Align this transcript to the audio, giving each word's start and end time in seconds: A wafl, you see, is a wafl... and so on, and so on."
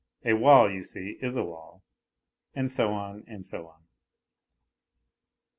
A 0.25 0.29
wafl, 0.31 0.73
you 0.73 0.81
see, 0.81 1.19
is 1.21 1.37
a 1.37 1.41
wafl... 1.41 1.83
and 2.55 2.71
so 2.71 2.91
on, 2.91 3.23
and 3.27 3.45
so 3.45 3.67
on." 3.67 3.83